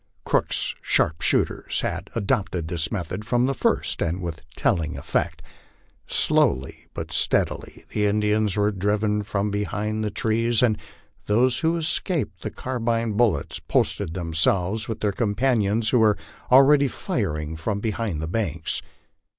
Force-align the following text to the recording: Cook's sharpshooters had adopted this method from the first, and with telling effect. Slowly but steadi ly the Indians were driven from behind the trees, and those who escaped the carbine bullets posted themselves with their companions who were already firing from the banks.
Cook's 0.25 0.73
sharpshooters 0.81 1.81
had 1.81 2.09
adopted 2.15 2.67
this 2.67 2.91
method 2.91 3.23
from 3.23 3.45
the 3.45 3.53
first, 3.53 4.01
and 4.01 4.19
with 4.19 4.41
telling 4.55 4.97
effect. 4.97 5.43
Slowly 6.07 6.87
but 6.95 7.09
steadi 7.09 7.51
ly 7.59 7.83
the 7.93 8.07
Indians 8.07 8.57
were 8.57 8.71
driven 8.71 9.21
from 9.21 9.51
behind 9.51 10.03
the 10.03 10.09
trees, 10.09 10.63
and 10.63 10.79
those 11.27 11.59
who 11.59 11.77
escaped 11.77 12.41
the 12.41 12.49
carbine 12.49 13.13
bullets 13.13 13.59
posted 13.59 14.15
themselves 14.15 14.87
with 14.87 15.01
their 15.01 15.11
companions 15.11 15.91
who 15.91 15.99
were 15.99 16.17
already 16.49 16.87
firing 16.87 17.55
from 17.55 17.81
the 17.81 18.27
banks. 18.27 18.81